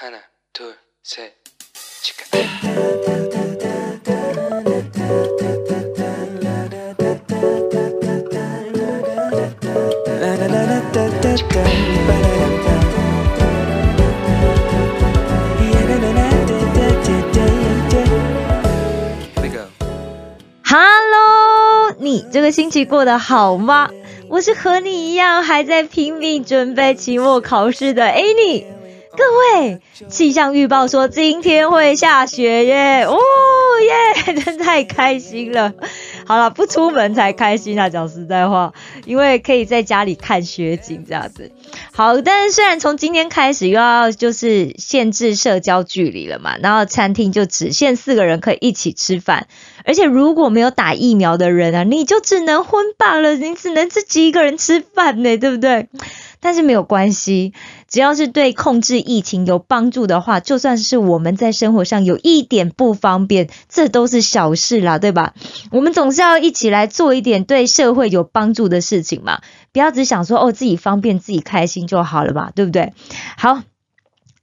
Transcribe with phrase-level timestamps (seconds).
[0.00, 0.18] 하나,
[0.52, 1.32] 둘, 셋,
[2.02, 2.24] 치카.
[19.34, 19.64] Here we go.
[20.64, 23.88] Hello，你这个星期过得好吗？
[24.28, 28.64] 我是和你一样还在拼命准备期末考试的 Annie。
[29.11, 29.23] 各
[29.59, 33.03] 位，气象预报说今天会下雪耶！
[33.03, 33.17] 哦
[34.25, 35.73] 耶， 真太开心了。
[36.25, 38.73] 好了，不出门才开心啊，讲实在话，
[39.05, 41.51] 因为可以在家里看雪景这样子。
[41.91, 49.47] 好，但是虽然从今天开始又要就是限制社交距离了嘛，然后餐厅就只限四个人可以一起吃饭，
[49.83, 55.89] 而且如果没有打疫苗的人啊，你就只能婚办了，你只能自己一个人吃饭呢，对不对？
[56.41, 57.53] 但是没有关系，
[57.87, 65.33] 只要是对控制疫情有帮助的话，就算是我们在生活上有一点不方便，这都是小事啦，对吧？
[65.71, 69.39] 我们总是要一起来做一点对社会有帮助的事情嘛，
[69.71, 72.91] 不要只想说哦自己方便自己开心就好了吧，对不对？
[73.37, 73.61] 好。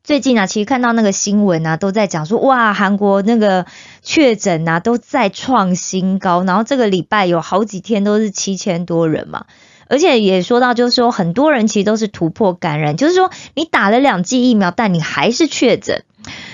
[0.05, 3.67] 最近啊，其实看到那个新闻啊，都在讲说，哇，韩国那个
[4.03, 9.45] 确诊啊都在创新高，然后这个礼拜有好几天都是七千多人嘛，
[9.89, 16.05] 而且也说到，就是说很多人其实都是突破感染，就是说你打了两剂疫苗，但你还是确诊，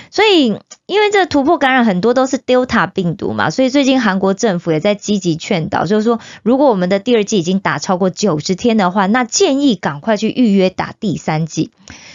[0.09, 11.71] 所以因为这突破感染很多都是 Delta 病毒嘛，所以最近韩国政府也在积极劝导，就是说如果我们的第二剂已经打超过九十天的话，那建议赶快去预约打第三剂。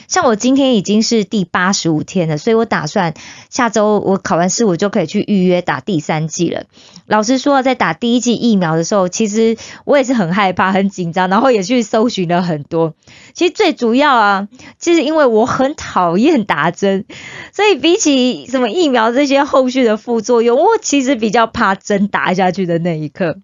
[0.06, 3.14] 像我今天已经是第八十五天了，所以我打算
[3.48, 6.64] 下周我考完试，我就可以去预约打第三剂了。
[7.06, 12.94] 老实说，在打第一剂疫苗的时候，其实我也是很害怕、很紧张，然后也去搜寻了很多。
[13.34, 17.04] 其实最主要啊，其实因为我很讨厌打针，
[17.52, 23.38] 所以比起什么疫苗这些后续的副作用，我其实比较怕针打下去的那一刻。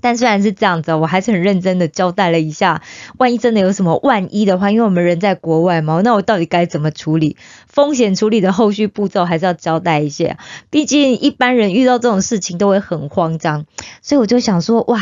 [0.00, 2.82] 但虽然是这样子，我还是很认真的交代了一下，
[3.16, 7.38] 万一真的有什么万一的话，因为我们人在国外嘛，那我到底该怎么处理？
[7.68, 10.36] 风险处理的后续步骤还是要交代一下，
[10.68, 13.64] 毕竟一般人遇到这种事情都会很慌张，
[14.02, 15.00] 所以我就想说，哇，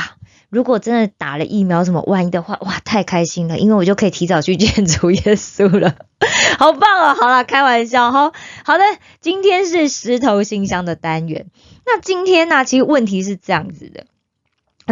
[0.53, 5.95] 如果真的打了疫苗，什么万一的话，哇，太开心了，因为我就可以提早去见主耶稣了，
[6.59, 7.17] 好棒哦！
[7.19, 8.33] 好了，开玩笑哈，
[8.63, 8.85] 好的，
[9.23, 11.47] 今天是石头信箱的单元，
[11.87, 14.05] 那今天呢，其实问题是这样子的。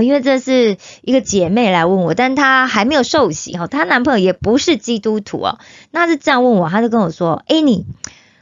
[0.01, 5.59] 因为这是一个姐妹来问我，但她还没有受洗哈，她男朋友也不是基督徒哦，
[5.91, 7.85] 那是这样问我，她就跟我说：“哎，你，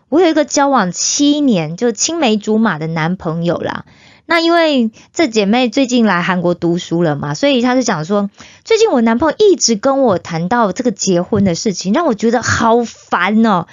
[0.08, 3.86] 我有一个交往七年就青梅竹马的男朋友啦。
[4.30, 8.28] 那因为这姐妹最近来韩国读书了嘛，所以她就讲说，
[8.62, 13.66] 最近我男朋友一直跟我谈到这个结婚的事情，让我觉得好烦哦。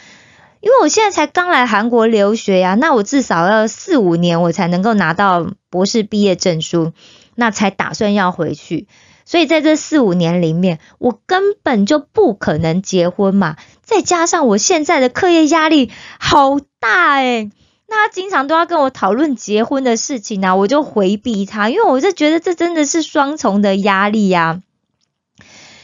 [0.62, 6.94] 因为我现在才刚来韩国留学呀，那我至少要四五年我才能够拿到博士毕业证书。”
[7.38, 8.88] 那才打算要回去，
[9.26, 13.58] 所以在这四五年里面，我根本就不可能结婚嘛。
[13.84, 17.52] 再加上我现在的课业压力好大诶
[17.88, 24.62] 那他经常都要跟我讨论结婚的事情啊，我就回避他，因为我就觉得这真的是双重的压力呀。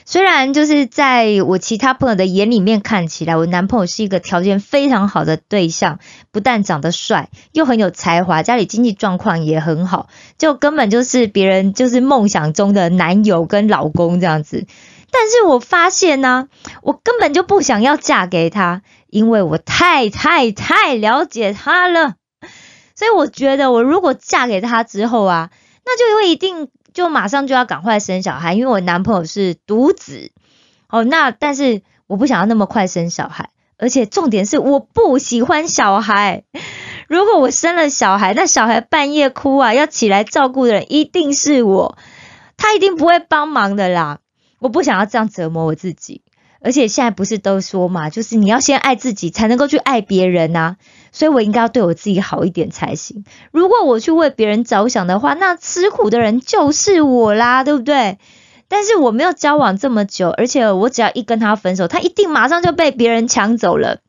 [0.04, 6.00] 虽然就是在我其他朋友的眼里面看起来，我男朋友是一个条件非常好的对象，
[6.32, 14.66] 不但长得帅，又很有才华，家里经济状况也很好，就根本就是别人就是梦想中的男友跟老公这样子。
[15.12, 16.48] 但是我发现呢，
[16.82, 22.16] 我根本就不想要嫁给他，因为我太太太了解他了。
[22.96, 25.50] 所以我觉得，我如果嫁给他之后啊，
[25.86, 26.70] 那就会一定。
[26.94, 30.32] 就马上就要赶快生小孩，因为我男朋友是独子
[30.90, 31.06] 哦。
[31.06, 36.44] 那但是我不想要那么快生小孩，而且重点是我不喜欢小孩。
[37.08, 41.98] 如果我生了小孩，那小孩半夜哭啊，要起来照顾的人一定是我，
[42.58, 44.20] 他一定不会帮忙的啦。
[44.62, 46.22] 我不想要这样折磨我自己。
[46.64, 50.78] 而且现在不是都说嘛，就是你要先爱自己，才能够去爱别人呐。
[51.12, 53.26] 所以我应该要对我自己好一点才行。
[53.52, 58.20] 如果我去为别人着想的话，那吃苦的人就是我啦，对不对？
[58.68, 64.02] 但是我没有交往这么久，而且我只要一跟他分手，他一定马上就被别人抢走了。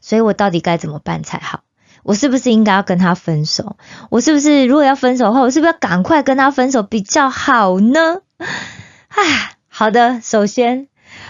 [0.00, 1.60] 所以我到底该怎么办才好？
[2.02, 3.76] 我是不是应该要跟他分手？
[4.10, 8.22] 我是不是如果要分手的话，我是不是要赶快跟他分手比较好呢？
[9.16, 10.88] 啊，好的，首先。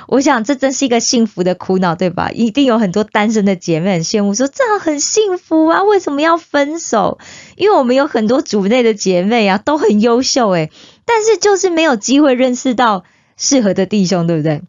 [0.08, 2.30] 我想这真是一个幸福的苦恼，对吧？
[2.32, 7.18] 一定有很多单身的姐妹很羡慕，说这样很幸福啊，为什么要分手？
[7.56, 10.72] 因为我们有很多组内的姐妹啊，都很优秀诶，
[11.04, 13.04] 但是就是没有机会认识到
[13.36, 14.62] 适合的弟兄，对不对？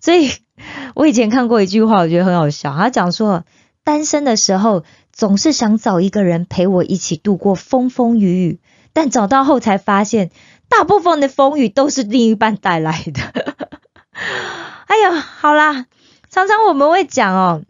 [0.00, 0.30] 所以
[0.94, 2.74] 我以前看过一句话，我觉得很好笑。
[2.76, 3.44] 他讲说，
[3.82, 8.60] 单身的时候总是想找一个人陪我一起度过风风雨雨，
[8.92, 10.30] 但找到后才发现，
[10.70, 13.20] 大部分的风雨都是另一半带来的。
[14.86, 15.84] 哎呀，好啦，
[16.30, 17.62] 常常我们会讲哦，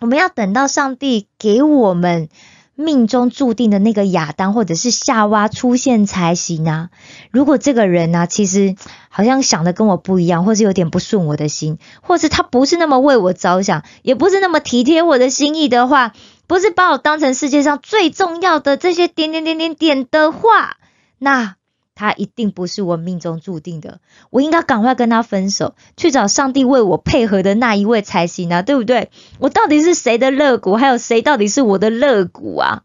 [0.00, 2.28] 我们要等到上帝给我们。
[2.74, 6.88] 命中注定的那个亚当或者是夏娃出现才行啊！
[7.30, 8.76] 如果这个人呢，其实
[9.10, 16.14] 好像想的跟我不一样，或是有点不顺我的心，或是他不是那么为我着想，也不是那么体贴我的心意的话，
[16.46, 20.78] 不是把我当成世界上最重要的这些点点点点点的话，
[21.18, 21.56] 那。
[21.94, 24.00] 他一定不是我命中注定的，
[24.30, 29.10] 我应该赶快跟他分手，去找上帝为我配合的那一位才行啊，对不对？
[29.38, 30.76] 我到底是谁的肋骨？
[30.76, 32.82] 还有谁到底是我的肋骨啊？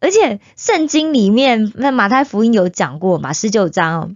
[0.00, 4.14] 而且圣经里面那马太福音有讲过嘛，十九章，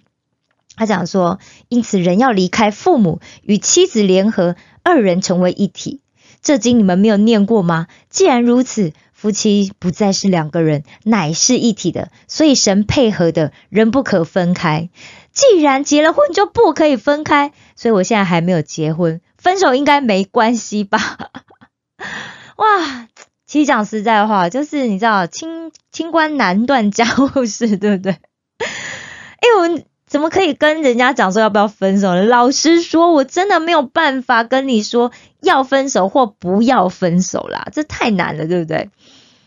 [0.77, 1.39] 他讲说，
[1.69, 6.01] 因此人要离开父母，与妻子联合，二人成为一体。
[6.43, 7.87] 这经你们没有念过吗？
[8.11, 8.93] 既然如此。
[9.25, 14.91] 夫妻不再是两个人，乃是一体的，所以神配合的人不可分开。
[15.33, 20.99] 既然结了婚就不可以分开，所以我现在还没有结婚，分手应该没关系吧？
[22.59, 23.09] 哇，
[23.47, 28.13] 其实讲实在话，就是你知道，清清官难断家务事，对不对？
[28.59, 32.25] 哎，我怎么可以跟人家讲说要不要分手呢？
[32.25, 35.13] 老实说，我真的没有办法跟你说
[35.45, 38.91] 要分手或不要分手啦，这太难了，对不对？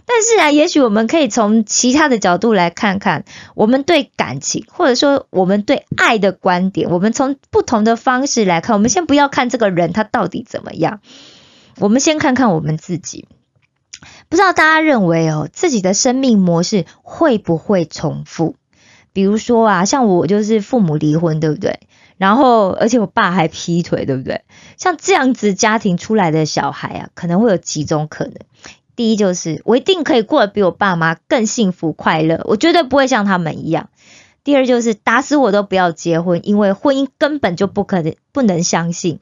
[0.10, 8.74] 但是啊，也许我们可以从其他的角度来看看，我们对感情，或者说我们对爱的观点，我们从不同的方式来看。
[8.74, 11.02] 我们先不要看这个人他到底怎么样，
[11.80, 13.28] 我们先看看我们自己。
[14.30, 18.56] 不知道大家认为哦，自己的生命模式会不会重复？
[19.12, 21.82] 比如说啊，像我就是父母离婚，对不对？
[22.18, 24.42] 然后而且我爸还劈腿，对不对？
[24.78, 28.34] 像这样子家庭出来的小孩啊，可能会有几种可能。
[28.96, 33.90] 第一就是我一定可以过得比我爸妈更幸福快乐，我绝对不会像他们一样。
[34.44, 39.20] 第二就是打死我都不要结婚，因为婚姻根本就不可能不能相信。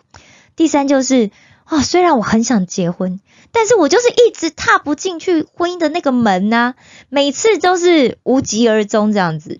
[0.56, 1.32] 第三就是
[1.66, 3.20] 啊，虽然我很想结婚，
[3.52, 6.76] 但是我就是一直踏不进去婚姻的那个门呐，
[7.10, 9.60] 每次都是无疾而终这样子。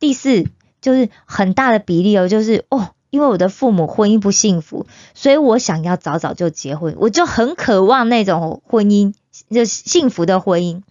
[0.00, 0.46] 第四
[0.82, 9.14] 就是很大的比例哦，就是哦，因为我的父母婚姻不幸福，所以我想要早早就结婚，我就很渴望那种婚姻。
[9.50, 10.82] 就幸福的婚姻，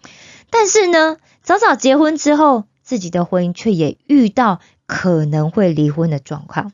[0.49, 6.71] 但是呢，早早结婚之后，自己的婚姻却也遇到可能会离婚的状况。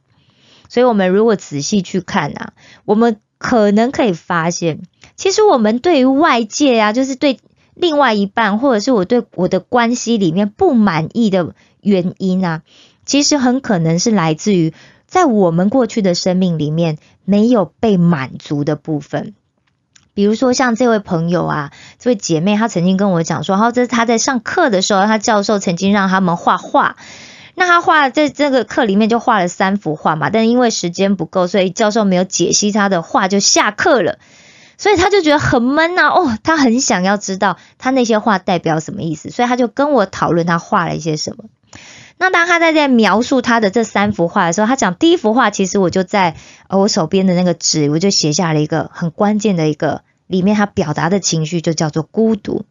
[0.69, 2.53] 所以，我们如果仔细去看啊，
[2.85, 4.79] 我们可能可以发现，
[5.17, 7.37] 其实我们对于外界啊，就是对
[7.73, 12.61] 另外一半，或者是我对我的关系里面不满意的原因啊，
[13.07, 14.73] 其实很可能是来自于
[15.07, 19.33] 在我们过去的生命里面没有被满足的部分。
[20.13, 26.97] 比如说像这位朋友啊，这位姐妹，她曾经跟我讲说，然后这是她在上课的时候，她教授曾经让他们画画，
[27.53, 34.17] 那她画在这个课里面就画了三幅画嘛，但因为时间不够，所以教授没有解析她的画就下课了，
[34.79, 41.45] 所以她就觉得很闷呐，哦，她很想要知道她那些画代表什么意思，所以她就跟我讨论她画了一些什么。
[42.17, 46.35] 那当他在在描述他的这三幅画的时候，他讲第一幅画，其实我就在
[46.69, 50.01] 我手边的那个纸，我就写下了一个很关键的一个。
[50.27, 52.65] 里面他表达的情绪就叫做孤独。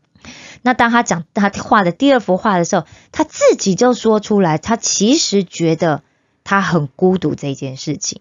[0.60, 6.02] 那当他讲他画的第二幅画的时候，他自己就说出来，他其实觉得
[6.44, 8.20] 他很孤独这件事情。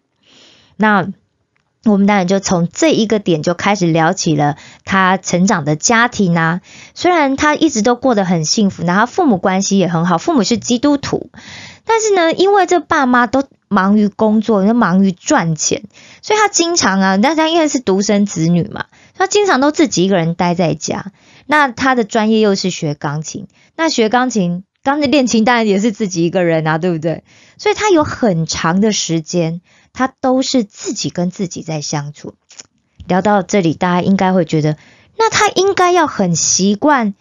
[0.78, 1.10] 那
[1.86, 6.62] 我们当然就从这一个点就开始聊起了他成长的家庭啊。
[6.96, 11.30] 虽然他一直都过得很幸福，然后父母关系也很好，父母是基督徒，
[11.86, 15.84] 但是呢，因为这爸妈都忙于工作，又忙于赚钱，
[16.22, 18.86] 所以他经常啊，大家因为是独生子女嘛。
[19.18, 21.14] 他经常都自己一个人待在家，
[21.46, 27.26] 那他的专业又是学钢琴，那学钢琴，钢琴练琴当然也是自己一个人啊，对不对？
[27.58, 29.60] 所以他有很长的时间，
[29.92, 32.36] 他都是自己跟自己在相处。
[33.06, 34.78] 聊到这里，大家应该会觉得，
[35.18, 37.16] 那他应该要很习惯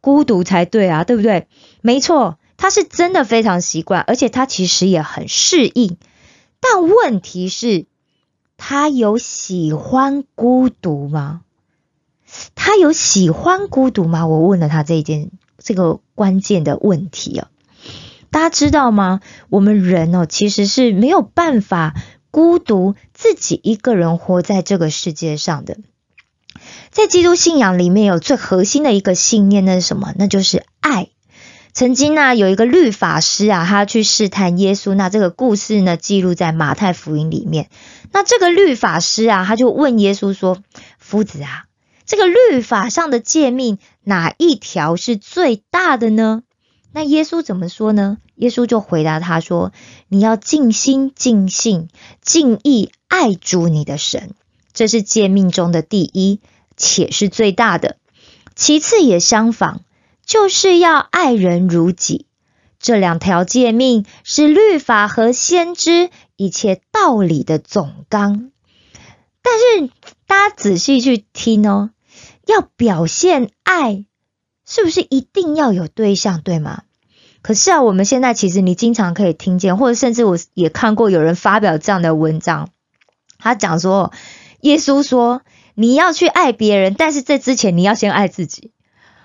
[0.00, 1.46] 孤独才对啊，对不对？
[1.80, 5.96] 没错，他是真的非常习惯，而且他其实也很适应。
[6.58, 7.86] 但问题是。
[8.62, 11.40] 他有喜欢孤独吗？
[12.54, 14.26] 他有喜欢孤独吗？
[14.26, 15.30] 我问了他这一件
[15.62, 17.48] 这个关键的问题啊。
[18.30, 19.20] 大家知道吗？
[19.48, 21.94] 我们人哦，其实是没有办法
[22.30, 25.78] 孤独自己一个人活在这个世界上的。
[26.90, 30.12] 在基督信仰里面有最核心的一个信念，那是什么？
[30.16, 31.08] 那就是爱。
[31.72, 34.94] 曾经呢，有一个律法师啊，他去试探耶稣。
[34.94, 37.68] 那这个故事呢，记录在马太福音里面。
[38.12, 40.58] 那这个律法师啊，他就问耶稣说
[40.98, 41.66] ：“夫子啊，
[42.06, 46.42] 这个律法上的诫命哪一条是最大的呢？”
[46.92, 48.18] 那耶稣怎么说呢？
[48.36, 49.72] 耶稣就回答他说
[50.08, 51.88] ：“你要尽心、尽性、
[52.20, 54.34] 尽意爱主你的神，
[54.72, 56.40] 这是诫命中的第一，
[56.76, 57.96] 且是最大的。
[58.54, 59.82] 其次也相仿。”
[60.26, 62.26] 就是要爱人如己，
[62.78, 68.52] 这两条诫命是律法和先知一切道理的总纲。
[69.42, 69.90] 但是
[70.28, 71.90] 大家仔细去听哦，
[72.50, 74.04] 要表现爱，
[74.66, 76.82] 是不是一定要有对象，对吗？
[77.42, 82.68] 可是啊，我们现在其实你经常可以听见，或者甚至我也看过有人发表这样的文章，
[83.38, 84.12] 他讲说，
[84.60, 85.40] 耶稣说
[85.74, 88.72] 你要去爱别人，但是在之前你要先爱自己。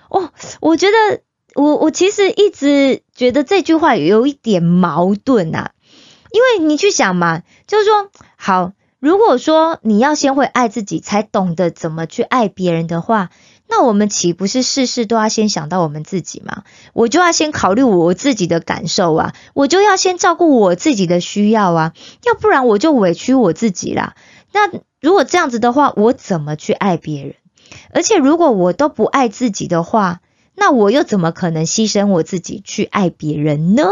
[0.08, 1.20] 哦，我觉得
[1.54, 5.72] 我我其实一直觉得这句话有一点矛盾啊，
[6.30, 8.72] 因为你去想嘛，就是说，好，
[9.06, 13.30] 如果说你要先会爱自己，才懂得怎么去爱别人的话，
[13.68, 16.64] 那我们岂不是事事都要先想到我们自己吗？
[16.92, 21.92] 我就要先考虑我自己的感受啊，我就要先照顾我自己的需要啊，
[22.24, 24.16] 要不然我就委屈我自己啦。
[24.52, 24.68] 那
[25.00, 27.36] 如果这样子的话，我怎么去爱别人？
[27.94, 30.20] 而且，如果我都不爱自己的话，
[30.56, 33.84] 那我又怎么可能牺牲我自己去爱别人呢？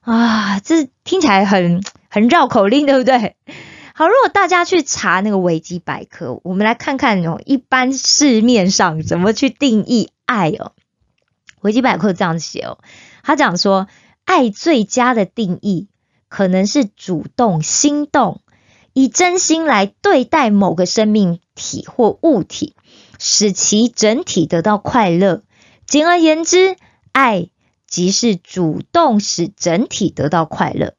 [0.00, 3.36] 啊，这听起来很很绕口令，对不对？
[3.98, 10.72] 好，如果大家去查那个维基百科，我们来看看哦，一般市面上怎么去定义爱哦。
[11.62, 12.76] 维基百科这样写哦，
[13.22, 13.88] 他讲说，
[14.26, 15.88] 爱最佳的定义
[16.28, 18.42] 可能是主动心动，
[18.92, 22.74] 以真心来对待某个生命体或物体。
[23.18, 25.42] 使其整体得到快乐。
[25.86, 26.76] 简而言之，
[27.12, 27.48] 爱
[27.86, 30.95] 即是主动使整体得到快乐。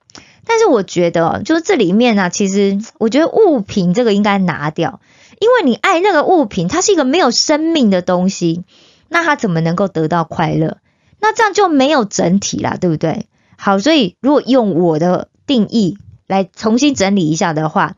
[0.48, 5.01] 但是我觉得，就是这里面呢，其实我觉得物品这个应该拿掉，
[5.39, 8.63] 因为你爱那个物品，它是一个没有生命的东西，
[9.10, 10.77] 那它怎么能够得到快乐？
[11.20, 13.27] 那这样就没有整体啦，对不对？
[13.58, 17.96] 好，所以如果用我的定义来重新整理一下的话，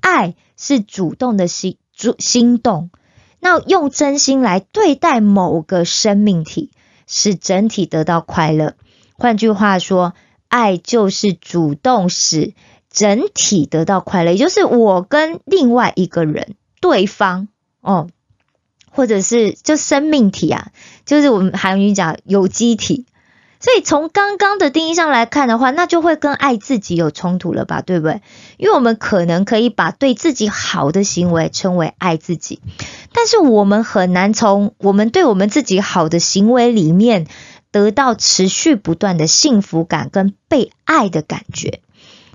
[0.00, 2.90] 爱是主动的心主心动。
[3.40, 6.70] 那用真心来对待某个生命体，
[7.06, 8.74] 使整体得到快乐。
[9.14, 10.12] 换句话说，
[10.50, 12.52] 爱就是主动使
[12.90, 17.48] 整体得到快乐，也就是我跟另外一个人、对方
[17.80, 18.08] 哦，
[18.90, 20.72] 或者是就生命体啊，
[21.06, 23.06] 就是我们韩语讲有机体。
[23.62, 28.22] 所以从刚刚的定义上来看的话，那就会跟爱自己有冲突了吧，对不对？
[28.56, 32.60] 因为我们可能可以把对自己好的行为称为爱自己，
[33.12, 37.26] 但是我们很难从我们对我们自己好的行为里面
[37.72, 41.80] 得到持续不断的幸福感跟被爱的感觉。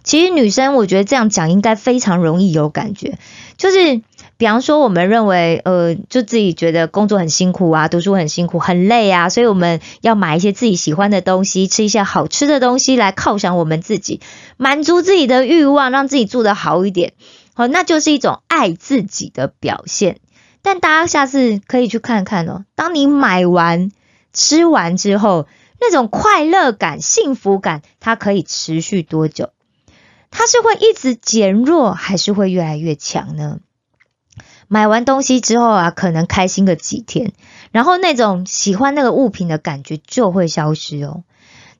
[0.04, 3.18] 其实女生，我觉得这样讲应该非常容易有感觉，
[3.58, 4.02] 就是。
[4.38, 14.20] 比方说，我们认为，呃，就自己觉得工作很辛苦啊，读书很辛苦，很累啊，所以我们要买一些自己喜欢的东西，吃一些好吃的东西来犒赏我们自己，
[14.58, 17.14] 满足自己的欲望，让自己住得好一点。
[17.54, 20.18] 好，那就是一种爱自己的表现。
[20.62, 23.90] 但大家下次可以去看看哦，当你买完、
[24.36, 25.48] 吃完之后，
[25.82, 29.50] 那种快乐感、幸福感，它可以持续多久？
[30.30, 33.60] 它是会一直减弱，还是会越来越强呢？
[34.68, 37.34] 买完东西之后啊，可能开心个几天，
[37.72, 41.24] 然后那种喜欢那个物品的感觉就会消失哦。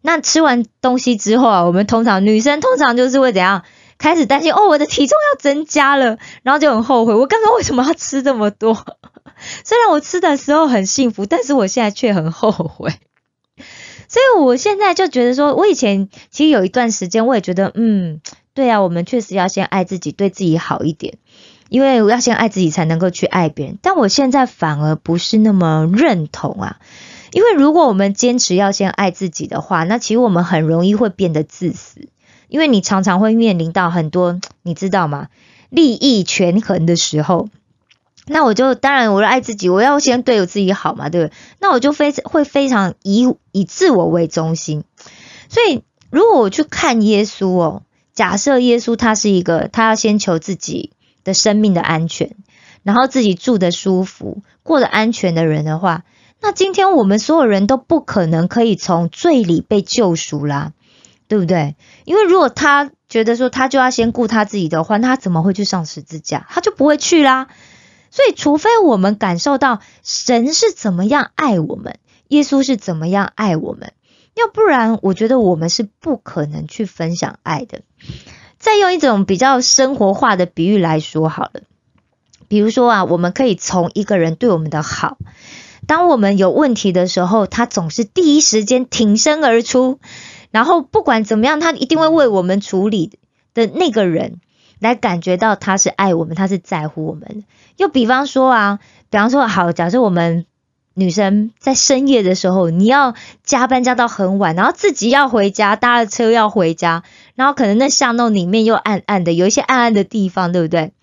[0.02, 3.64] 那吃完东西之后啊，我们通常女生通常就是会怎样，
[3.98, 8.86] 开始担心哦，我的体重要增加了，然后就很后悔，我刚刚为什么要吃这么多？
[9.64, 12.94] 虽然我吃的时候很幸福，但是我现在却很后悔。
[14.08, 18.22] 所以我现在就觉得说，我以前其实有一段时间，我也觉得，嗯，
[18.54, 21.18] 对啊，我们确实要先爱自己，对自己好一点。
[21.68, 23.80] 因为我要先爱自己，才能够去爱别人。
[23.82, 26.78] 但我现在反而不是那么认同啊！
[27.32, 32.08] 因为如果我们坚持要先爱自己的话，那其实我们很容易会变得自私。
[32.48, 35.30] 因为你常常会面临到很多，你知道吗？
[35.72, 37.50] 利益权衡的时候，
[38.28, 41.38] 那我就当然我要爱自己，我要先对我自己好嘛，对不对？
[41.60, 44.84] 那我就非会非常以以自我为中心。
[45.50, 50.92] 所以如果我去看耶稣哦，假设耶稣他是一个，他要先求自己。
[51.26, 52.36] 的生命的安全，
[52.84, 56.04] 然后自己住的舒服，过得安全的人的话，
[56.40, 60.74] 那今天我们所有人都不可能可以从罪里被救赎啦，
[61.28, 61.76] 对不对？
[62.04, 66.46] 因为如果他觉得说他就要先顾他自己的话，那他怎么会去上十字架？
[66.48, 67.48] 他就不会去啦。
[68.16, 73.92] 所以，除非我们感受到神是怎么样爱我们，耶稣是怎么样爱我们，
[74.36, 77.82] 要不然我觉得我们是不可能去分享爱的。
[78.58, 81.64] 再用一种比较生活化的比喻来说好了，
[82.48, 85.18] 比如说啊，我们可以从一个人对我们的好，
[85.86, 90.00] 当我们有问题的时候，他总是第一时间挺身而出，
[90.52, 93.20] 然后不管怎么样，他一定会为我们处理
[93.54, 94.40] 的那个人，
[94.80, 97.44] 来感觉到他是爱我们，他是在乎我们。
[97.78, 98.80] 又比方说啊，
[99.10, 100.46] 比方说好，假设我们。
[100.98, 107.04] 女生在深夜的时候，你要加班加到很晚，然后自己要回家，搭了车要回家，
[107.36, 110.94] 然后可能那巷弄里面又暗暗的，有一些暗暗的地方，对不对？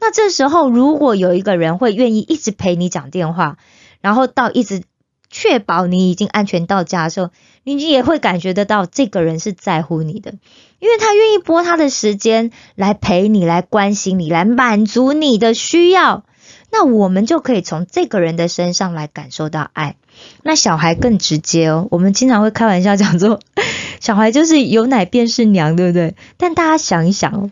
[0.00, 3.58] 那这时候如果有一个人会愿意一直陪你讲电话，
[4.00, 4.84] 然后到一直
[5.28, 7.28] 确保你已经安全到家的时候，
[7.64, 10.34] 你也会感觉得到这个人是在乎你的，
[10.78, 16.24] 因为他愿意拨他的时间来陪你，来关心你，来满足你的需要。
[16.70, 19.96] 那我们就可以从这个人的身上来感受到爱。
[20.42, 23.40] 那小孩更直接哦，我们经常会开玩笑讲说，
[24.00, 26.14] 小孩就是有奶便是娘，对不对？
[26.38, 27.50] 但大家想一想哦，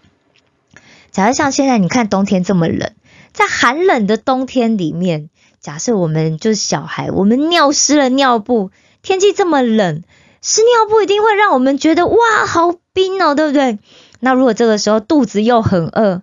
[1.10, 2.92] 假如像现在你看冬天这么冷，
[3.32, 5.28] 在寒冷的冬天里面，
[5.60, 8.70] 假设我们就是小孩，我们尿湿了尿布，
[9.02, 10.02] 天气这么冷，
[10.42, 13.78] 湿尿布一定会让我们觉得哇，好冰哦，对不对？
[14.20, 16.22] 那如果这个时候肚子又很饿，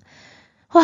[0.73, 0.83] 哇！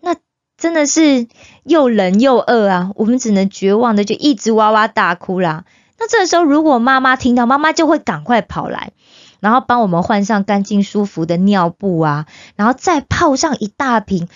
[0.00, 0.16] 那
[0.56, 1.28] 真的是
[1.64, 2.90] 又冷又饿啊！
[2.94, 5.64] 我们只能绝望的就一直哇哇大哭啦。
[5.98, 8.92] 那这个时候，如果妈妈听到，妈妈就会赶快跑来，
[9.40, 14.28] 然后帮我们换上干净舒服的尿布啊，然后再泡上一大瓶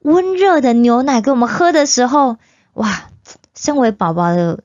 [0.00, 2.38] 温热的牛奶给我们喝的时候，
[2.72, 3.04] 哇！
[3.54, 4.60] 身为宝宝的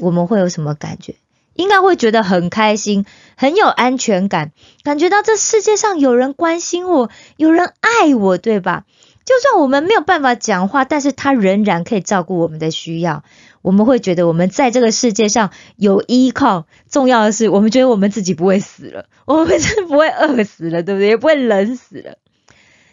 [0.00, 1.14] 我们会有什么感觉？
[1.58, 3.04] 应该会觉得很开心，
[3.36, 4.52] 很有安全感，
[4.84, 8.84] 感觉到这世界上有人关心我，有人爱我，对吧？
[9.24, 13.24] 就算我们没有办法讲话，但是他仍然可以照顾我们的需要。
[13.60, 16.66] 我们会觉得我们在这个世界上有依靠。
[16.88, 21.08] 重要的是，我们觉得我们自己不会死了，我们是不会饿死了，对不对？
[21.08, 22.18] 也不会冷死了。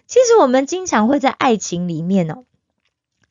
[0.08, 2.46] 其实我们经常会在爱情里面哦，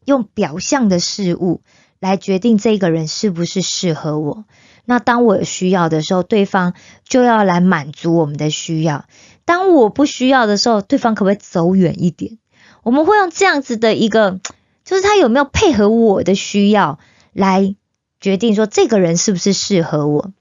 [0.05, 1.61] 用表象的事物
[1.99, 4.45] 来决定这个人是不是适合我。
[4.85, 6.75] 那当我有需要的时候，对方
[7.09, 9.07] 就要来满足我们的需要；
[9.45, 12.39] 当我不需要的时候，对方可不可以走远一点？
[12.83, 14.41] 我们会用这样子的一个，
[14.85, 16.99] 就是他有没有配合我的需要
[17.33, 17.75] 来
[18.21, 20.33] 决定说这个人是不是适合我。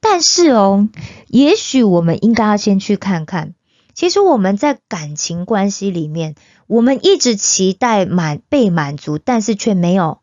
[0.00, 0.88] 但是哦，
[1.26, 3.54] 也许我们应该要先去看看，
[3.92, 6.36] 其实我们在感情关系里面，
[6.68, 10.20] 我们一直期待满被满足，但是却没有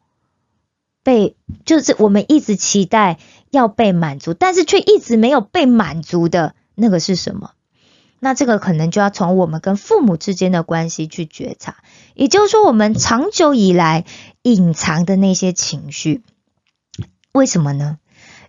[1.04, 7.52] 被，就是我们一直期待要被满足，但是却一直没有被满足的那个是什么？
[8.20, 11.78] 那这个可能就要从我们跟父母之间的关系去觉察，
[12.16, 14.06] 也就是说，我们长久以来
[14.42, 16.24] 隐藏的那些情绪，
[17.32, 18.00] 为什么呢？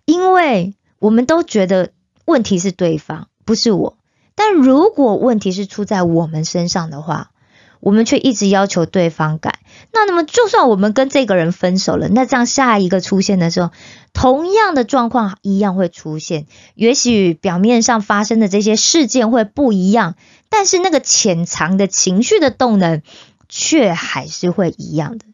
[0.06, 1.90] 因为我们都觉得
[2.24, 3.98] 问题是对方，不是我。
[4.34, 7.32] 但如果问题是出在我们身上的话，
[7.80, 9.60] 我们却一直要求对方改，
[9.92, 13.70] 那那么就算我们跟这个人分手了，那这样下一个出现的时候，
[14.12, 16.46] 同样的状况一样会出现。
[16.74, 20.16] 也许表面上发生的这些事件会不一样，
[20.48, 23.02] 但是那个潜藏的情绪的动能
[23.48, 25.24] 却还是会一样的。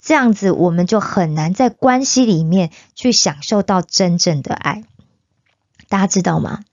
[0.00, 4.82] 这样子我们就很难在关系里面去享受到真正的爱。
[5.88, 6.64] 大家知道吗？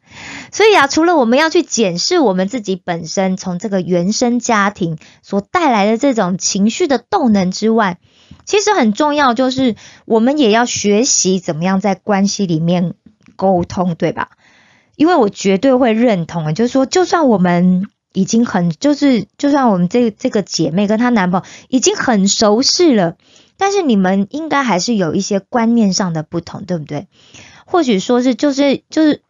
[0.52, 8.00] 所以啊，除了我们要去检视我们自己本身从这个原生家庭所带来的这种情绪的动能之外，
[8.46, 12.96] 其实很重要就是我们也要学习怎么样在关系里面
[13.36, 14.32] 沟通，对吧？
[14.96, 23.16] 因为我绝对会认同啊，就是说，就算我们已经很，就是就算我们这这个姐妹跟她男朋友已经很熟识了，
[23.58, 27.08] 但是你们应该还是有一些观念上的不同，对不对？
[27.66, 29.22] 或许说是就是就是。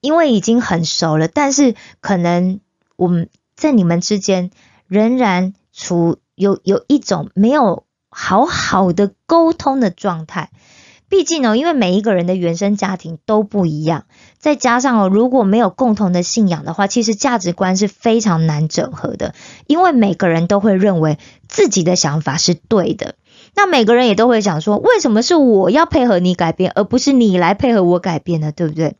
[0.00, 2.60] 因为已经很熟了，但是可能
[2.96, 4.50] 我们在你们之间
[4.86, 10.50] 仍然处有有一种没有好好的沟通的状态。
[11.08, 14.04] 毕竟呢，因为每一个人的原生家庭都不一样，
[14.38, 19.34] 再加上哦，如果没有共同的信仰的话，其实价值观是非常难整合的。
[19.66, 23.16] 因为每个人都会认为自己的想法是对的，
[23.56, 28.52] 那每个人也都会想说，为什么是我要配合你改变，而不是你来配合我改变呢？
[28.52, 28.94] 对不对？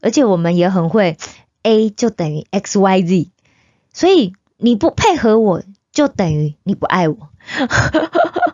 [0.00, 1.16] 而且我们也很会
[1.62, 3.30] ，A 就等于 X Y Z，
[3.92, 7.28] 所以你不配合我就等于你不爱我。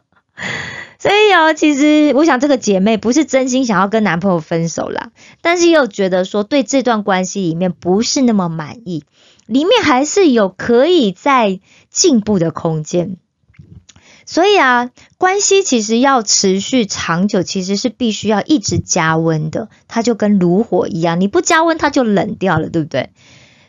[0.99, 9.05] 所以哦，其实我想这个姐妹不是真心想要跟男朋友分手啦，但是又觉得说对这段关系里面不是那么满意，
[9.47, 13.19] 里面还是有可以在进步的空间。
[14.27, 19.69] 所以啊，关系其实要持续长久，其实是必须要一直加温的。
[19.89, 23.11] 它就跟炉火一样，你不加温，它就冷掉了，对不对？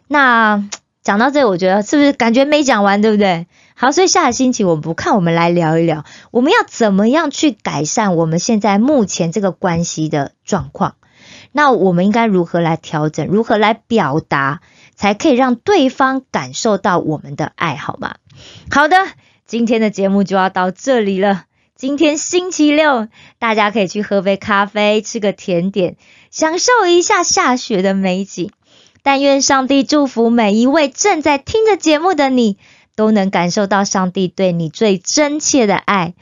[0.08, 0.67] 那
[1.04, 3.48] 讲到这，我觉得是不是感觉没讲完，对不对？
[3.76, 10.96] 好，所以下个星期我们不看，我们来聊一聊，我们要怎么样去改善我们现在目前这个关系的状况？
[11.52, 13.28] 那我们应该如何来调整？
[13.28, 14.62] 如何来表达，
[14.96, 18.15] 才可以让对方感受到我们的爱好吗？
[18.72, 18.98] 好的，
[19.47, 21.45] 今天的节目就要到这里了。
[21.73, 23.07] 今天星期六，
[23.39, 25.95] 大家可以去喝杯咖啡，吃个甜点，
[26.29, 28.51] 享受一下下雪的美景。
[29.03, 32.57] 但愿上帝祝福每一位正在听着节目的你，
[32.97, 36.13] 都能感受到上帝对你最真切的爱，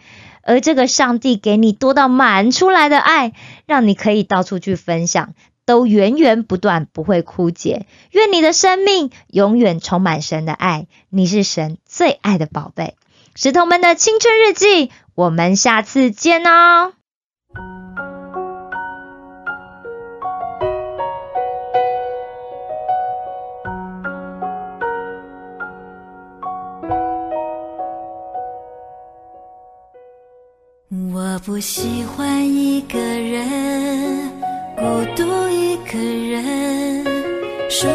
[0.43, 3.33] 而这个上帝给你多到满出来的爱，
[3.65, 5.33] 让你可以到处去分享，
[5.65, 7.87] 都源源不断，不会枯竭。
[8.11, 12.93] 愿你的生命永远充满神的爱，你是神最爱的宝贝。
[13.37, 16.93] 石头们的青春日记，我们下次见哦。
[31.13, 34.31] 我不喜欢一个人，
[34.77, 34.83] 孤
[35.17, 37.03] 独一个人，
[37.69, 37.91] 说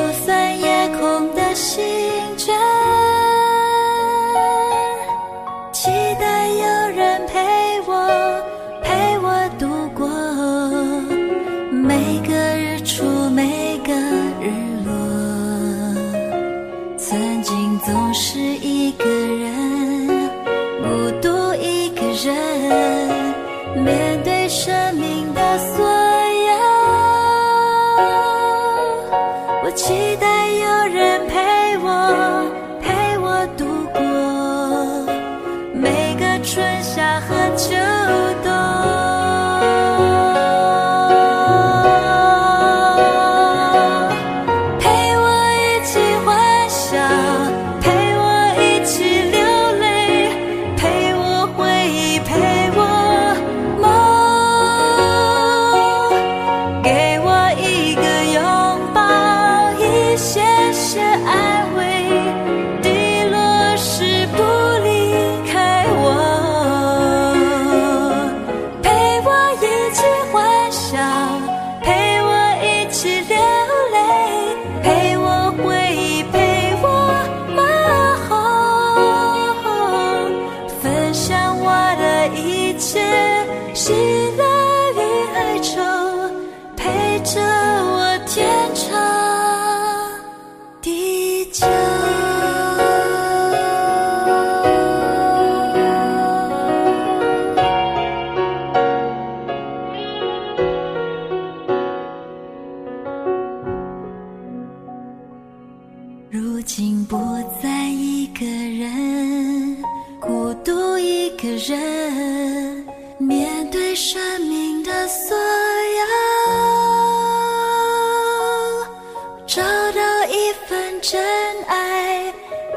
[121.02, 121.18] 真
[121.66, 122.26] 爱，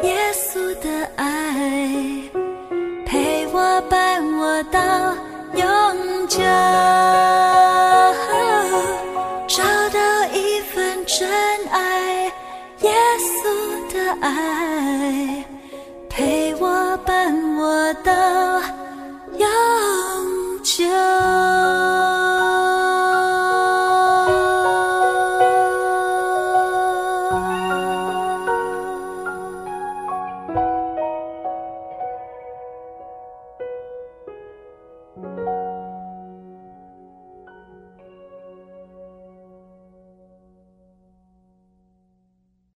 [0.01, 1.27] 耶稣的爱，
[3.05, 4.79] 陪我伴我到
[5.55, 6.39] 永久。
[9.45, 9.99] 找到
[10.33, 11.29] 一份真
[11.69, 12.31] 爱，
[12.79, 15.45] 耶稣的爱，
[16.09, 18.62] 陪我伴我到。